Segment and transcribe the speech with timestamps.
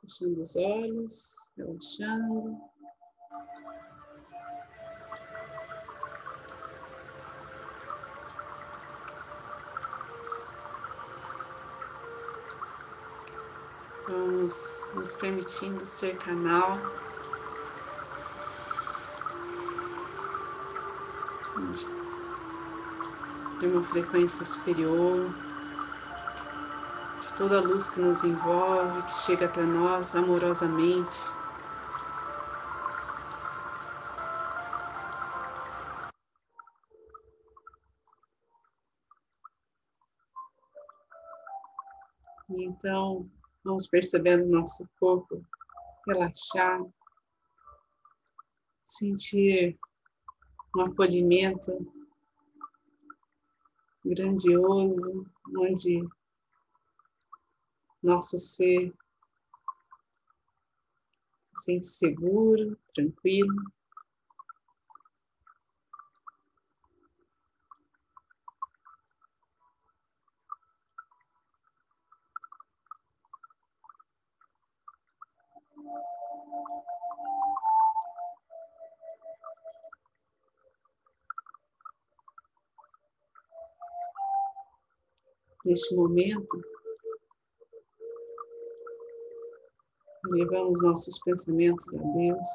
[0.00, 2.58] Fechando os olhos, relaxando.
[14.08, 16.78] Vamos nos permitindo ser canal
[23.60, 25.28] de uma frequência superior,
[27.20, 31.18] de toda a luz que nos envolve, que chega até nós amorosamente.
[42.48, 43.30] E então,
[43.62, 45.44] vamos percebendo nosso corpo
[46.06, 46.80] relaxar,
[48.82, 49.78] sentir
[50.76, 51.70] um acolhimento
[54.04, 56.02] grandioso, onde
[58.02, 58.92] nosso ser
[61.54, 63.54] se sente seguro, tranquilo.
[85.70, 86.60] neste momento,
[90.30, 92.48] levamos nossos pensamentos a Deus.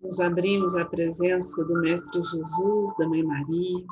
[0.00, 3.86] Nos abrimos à presença do Mestre Jesus, da Mãe Maria.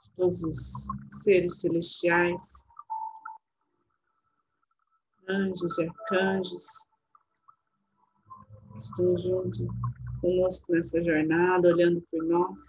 [0.00, 0.86] De todos os
[1.24, 2.66] seres celestiais
[5.28, 6.95] anjos e arcanjos
[9.18, 9.66] junto
[10.20, 12.62] conosco nessa jornada, olhando por nós.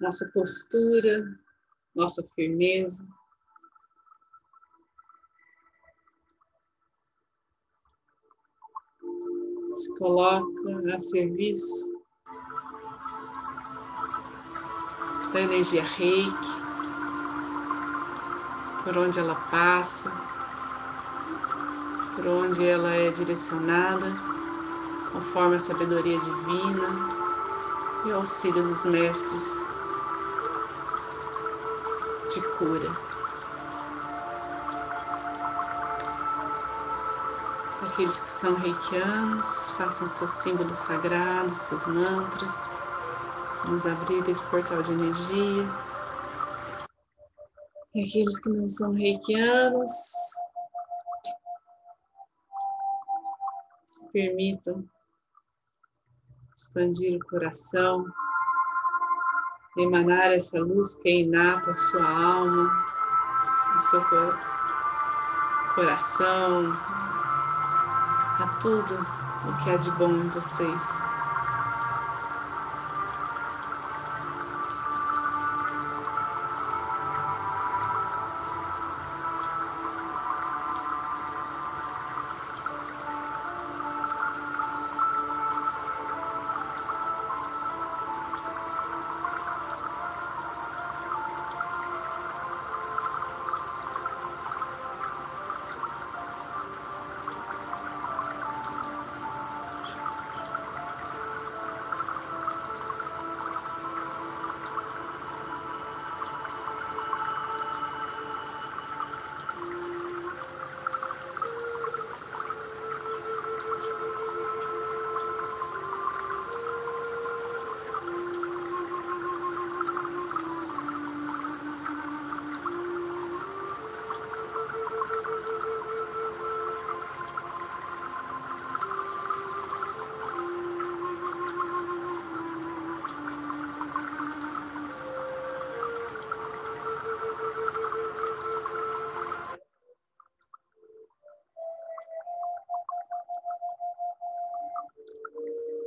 [0.00, 1.24] Nossa postura,
[1.94, 3.06] nossa firmeza.
[9.76, 11.94] Se coloca a serviço
[15.32, 16.66] da energia reiki,
[18.82, 20.10] por onde ela passa,
[22.14, 24.10] por onde ela é direcionada,
[25.12, 26.88] conforme a sabedoria divina
[28.06, 29.66] e o auxílio dos mestres
[32.32, 33.05] de cura.
[37.82, 42.70] Aqueles que são reikianos, façam seus símbolos sagrados, seus mantras.
[43.64, 45.68] Vamos abrir esse portal de energia.
[47.94, 49.90] E aqueles que não são reikianos,
[53.84, 54.88] se permitam
[56.56, 58.06] expandir o coração,
[59.76, 62.86] emanar essa luz que é inata à sua alma,
[63.74, 64.02] ao seu
[65.74, 66.95] coração,
[68.38, 69.06] a tudo
[69.44, 71.15] o que há de bom em vocês.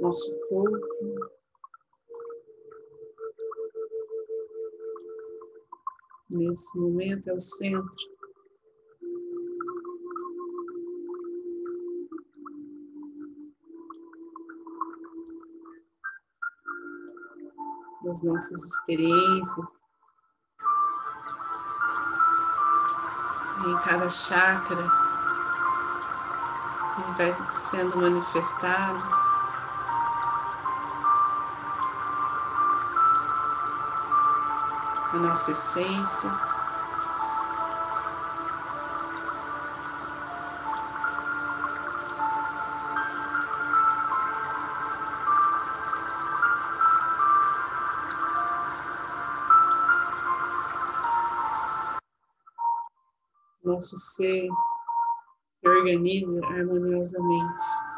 [0.00, 0.78] nosso corpo.
[6.30, 8.10] Nesse momento é o centro.
[18.02, 19.68] Das nossas experiências,
[23.66, 24.82] em cada chakra
[26.94, 29.29] que vai sendo manifestado.
[35.12, 36.30] A nossa essência.
[53.80, 54.46] nosso ser
[55.44, 57.89] se organiza harmoniosamente.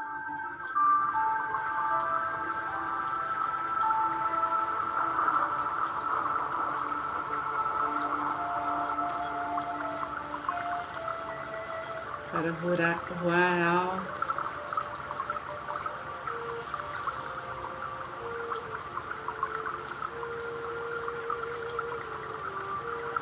[12.32, 14.42] Para voar, voar alto.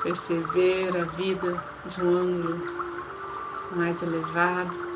[0.03, 2.61] perceber a vida de um ângulo
[3.73, 4.90] mais elevado.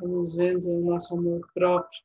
[0.00, 2.02] Vamos vendo o nosso amor próprio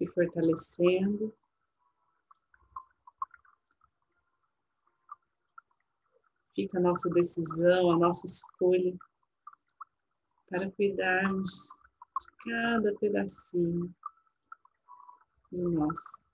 [0.00, 1.34] se fortalecendo.
[6.54, 8.96] Fica a nossa decisão, a nossa escolha
[10.48, 11.78] para cuidarmos
[12.20, 13.94] de cada pedacinho
[15.52, 16.29] de nós.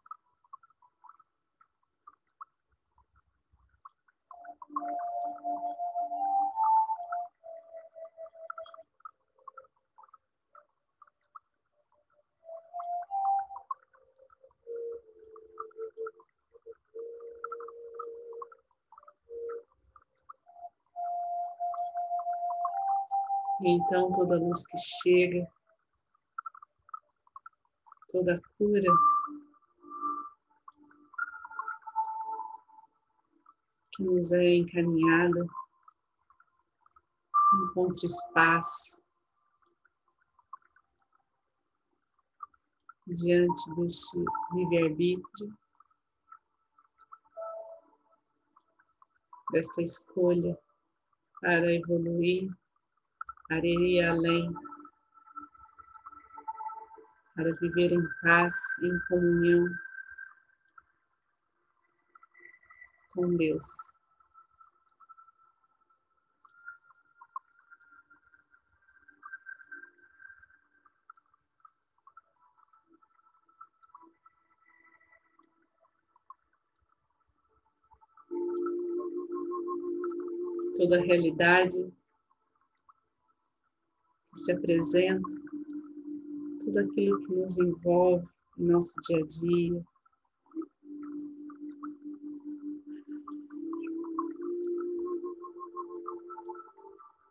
[23.63, 25.51] E então toda luz que chega,
[28.11, 28.93] toda cura,
[33.93, 35.47] que nos é encaminhada,
[37.65, 39.03] encontra espaço
[43.07, 44.19] diante deste
[44.53, 45.57] livre-arbítrio,
[49.51, 50.59] desta escolha
[51.41, 52.51] para evoluir
[53.49, 54.53] para ir além,
[57.35, 59.69] para viver em paz, em comunhão
[63.15, 63.65] com Deus.
[80.77, 81.91] Toda a realidade
[84.37, 85.29] se apresenta,
[86.61, 88.27] tudo aquilo que nos envolve
[88.59, 89.85] em nosso dia a dia.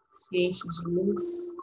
[0.10, 1.56] Se enche de luz.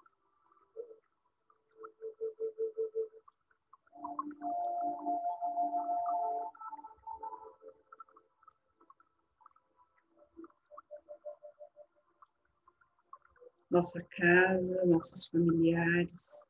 [13.82, 16.46] Nossa casa, nossos familiares,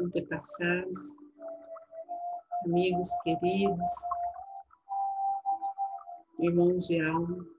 [0.00, 0.98] antepassados,
[2.64, 3.84] amigos queridos,
[6.40, 7.55] irmãos de alma.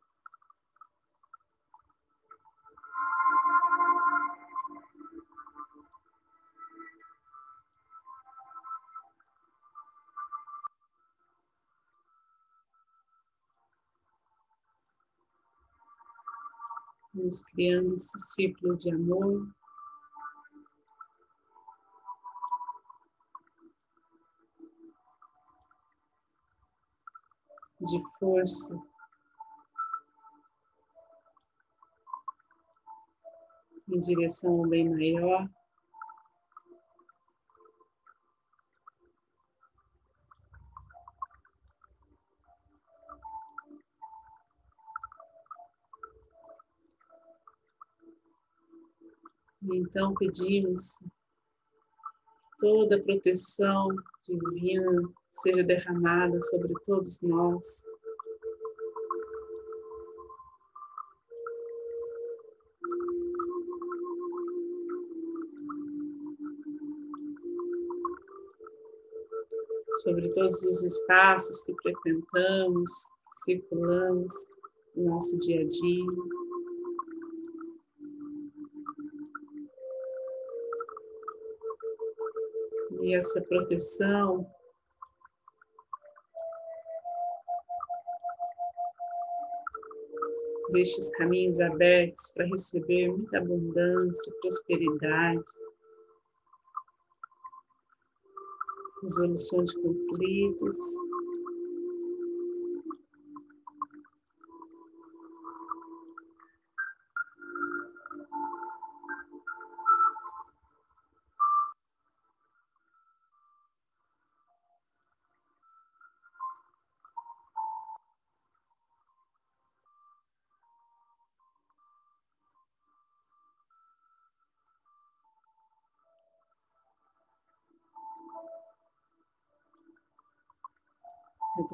[17.18, 19.50] Vamos criando esse ciclo de amor.
[27.82, 28.80] De força.
[33.90, 35.50] Em direção ao bem maior.
[49.88, 51.08] Então pedimos que
[52.60, 53.88] toda a proteção
[54.22, 57.86] divina seja derramada sobre todos nós.
[70.04, 72.92] Sobre todos os espaços que frequentamos,
[73.46, 74.34] circulamos
[74.98, 76.37] no nosso dia a dia.
[83.08, 84.46] E essa proteção
[90.74, 95.42] deixa os caminhos abertos para receber muita abundância, prosperidade,
[99.02, 100.78] resolução de conflitos.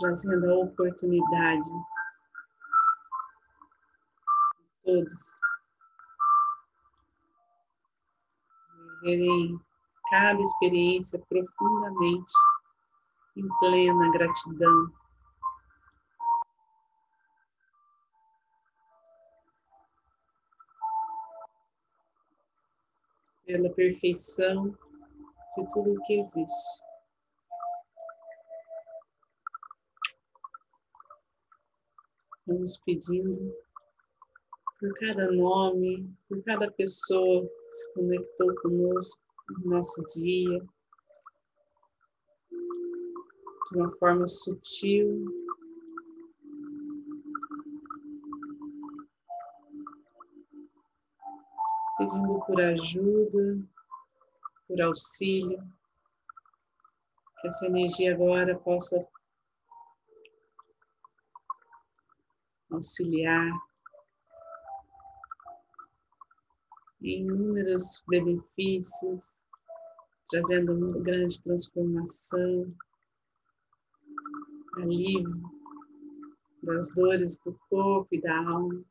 [0.04, 1.70] Trazendo a oportunidade
[4.50, 5.40] a todos
[9.02, 9.58] viverem
[10.10, 12.34] cada experiência profundamente
[13.38, 14.92] em plena gratidão.
[23.46, 24.66] Pela perfeição
[25.56, 26.93] de tudo o que existe.
[32.46, 33.56] Vamos pedindo
[34.78, 39.24] por cada nome, por cada pessoa que se conectou conosco
[39.60, 40.60] no nosso dia,
[43.72, 45.26] de uma forma sutil.
[51.98, 53.58] Pedindo por ajuda,
[54.68, 55.64] por auxílio,
[57.40, 59.08] que essa energia agora possa
[62.74, 63.52] auxiliar
[67.02, 69.46] em inúmeros benefícios,
[70.30, 72.74] trazendo uma grande transformação,
[74.78, 75.44] alívio
[76.64, 78.84] das dores do corpo e da alma.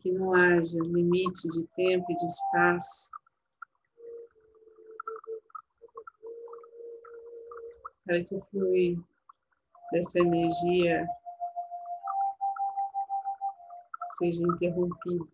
[0.00, 3.10] Que não haja limite de tempo e de espaço
[8.04, 8.98] para que o fluir
[9.92, 11.06] dessa energia
[14.18, 15.26] seja interrompido.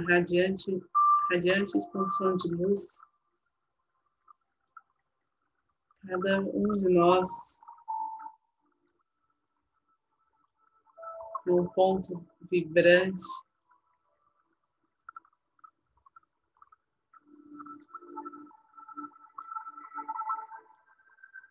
[0.00, 0.82] Uma radiante,
[1.30, 3.02] radiante expansão de luz
[6.06, 7.28] cada um de nós
[11.46, 13.22] num ponto vibrante.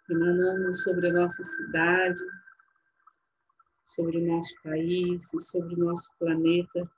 [0.10, 2.20] Emanando sobre a nossa cidade,
[3.86, 6.90] sobre o nosso país e sobre o nosso planeta.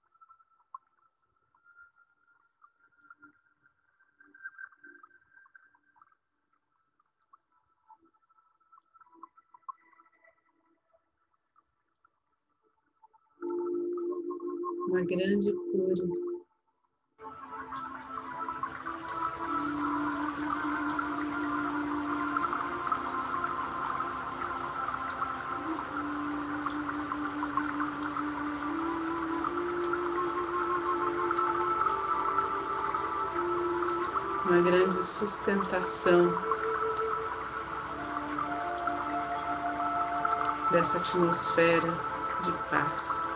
[14.92, 16.06] uma grande cura.
[34.46, 36.34] Uma grande sustentação
[40.72, 41.92] dessa atmosfera
[42.46, 43.31] de paz.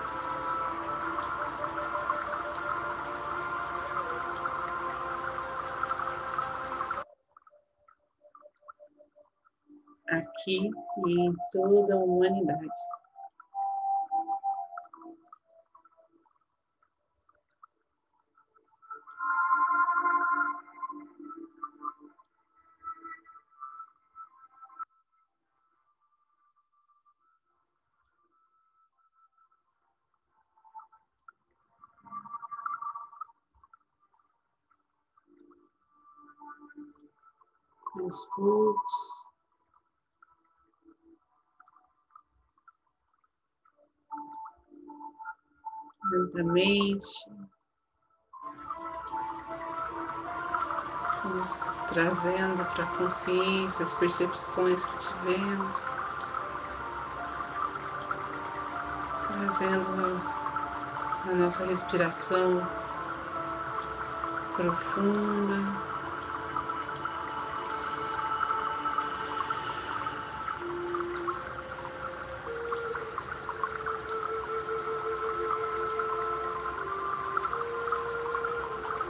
[10.46, 10.70] aqui
[11.08, 12.70] e em toda a humanidade.
[37.98, 39.25] aos poucos,
[46.26, 47.06] Lentamente.
[51.24, 55.90] Vamos trazendo para a consciência as percepções que tivemos.
[59.28, 60.22] Trazendo
[61.30, 62.68] a nossa respiração
[64.56, 65.95] profunda.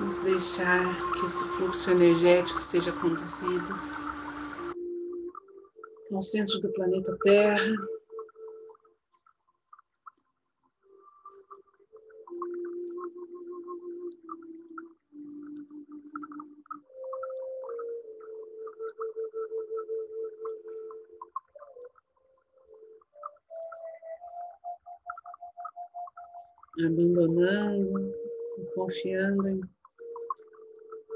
[0.05, 0.83] Vamos deixar
[1.13, 3.73] que esse fluxo energético seja conduzido
[6.11, 7.73] ao centro do planeta Terra.
[26.77, 28.13] abandonando,
[28.75, 29.74] confiando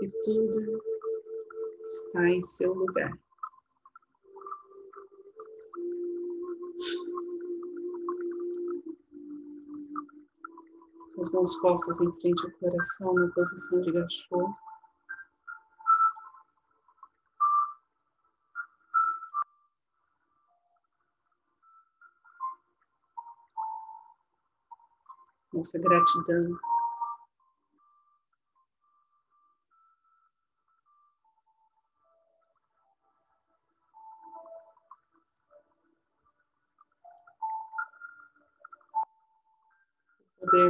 [0.02, 0.82] e tudo
[1.86, 3.18] está em seu lugar.
[11.20, 14.54] as mãos postas em frente ao coração na posição de gachô.
[25.52, 26.58] Nossa gratidão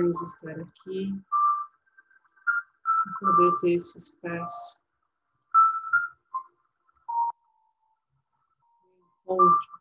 [0.09, 1.23] podermos estar aqui,
[3.19, 4.83] poder ter esse espaço
[9.21, 9.79] encontro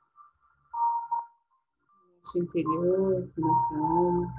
[2.16, 4.34] nosso interior, com nossa alma,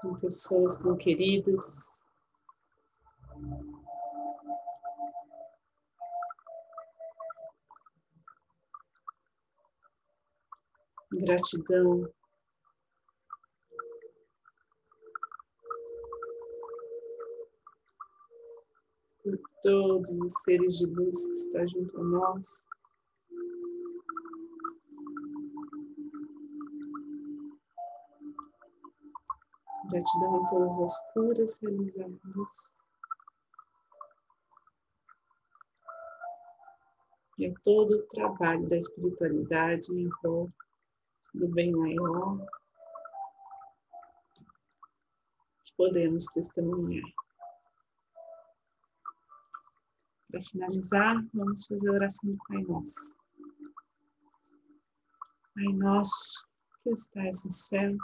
[0.00, 2.08] com pessoas tão queridas.
[11.24, 12.12] Gratidão.
[19.22, 22.66] Por todos os seres de luz que estão junto a nós.
[29.90, 32.76] Gratidão a todas as curas realizadas.
[37.36, 40.52] E a todo o trabalho da espiritualidade em prol
[41.34, 42.38] do bem maior
[45.76, 47.04] podemos testemunhar.
[50.30, 53.18] Para finalizar, vamos fazer a oração do Pai Nosso.
[55.54, 56.46] Pai Nosso,
[56.82, 57.96] que estais no céu,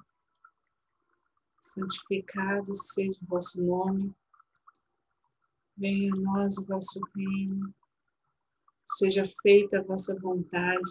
[1.60, 4.14] santificado seja o vosso nome,
[5.76, 7.72] venha a nós o vosso reino,
[8.84, 10.90] seja feita a vossa vontade